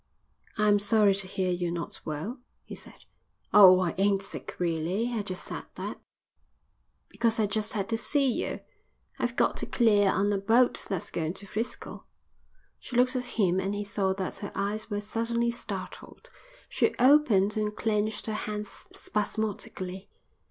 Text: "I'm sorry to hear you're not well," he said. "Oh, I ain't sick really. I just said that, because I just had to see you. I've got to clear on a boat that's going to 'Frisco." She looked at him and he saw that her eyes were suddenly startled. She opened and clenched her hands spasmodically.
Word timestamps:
"I'm 0.57 0.79
sorry 0.79 1.13
to 1.13 1.27
hear 1.27 1.51
you're 1.51 1.71
not 1.71 2.01
well," 2.05 2.39
he 2.63 2.73
said. 2.73 3.05
"Oh, 3.53 3.79
I 3.79 3.93
ain't 3.99 4.23
sick 4.23 4.55
really. 4.57 5.13
I 5.13 5.21
just 5.21 5.43
said 5.43 5.65
that, 5.75 5.99
because 7.07 7.39
I 7.39 7.45
just 7.45 7.73
had 7.73 7.87
to 7.89 7.99
see 7.99 8.25
you. 8.25 8.61
I've 9.19 9.35
got 9.35 9.57
to 9.57 9.67
clear 9.67 10.09
on 10.09 10.33
a 10.33 10.39
boat 10.39 10.87
that's 10.89 11.11
going 11.11 11.35
to 11.35 11.45
'Frisco." 11.45 12.05
She 12.79 12.95
looked 12.95 13.15
at 13.15 13.25
him 13.37 13.59
and 13.59 13.75
he 13.75 13.83
saw 13.83 14.11
that 14.13 14.37
her 14.37 14.51
eyes 14.55 14.89
were 14.89 15.01
suddenly 15.01 15.51
startled. 15.51 16.31
She 16.67 16.95
opened 16.97 17.55
and 17.55 17.75
clenched 17.75 18.25
her 18.25 18.33
hands 18.33 18.87
spasmodically. 18.93 20.09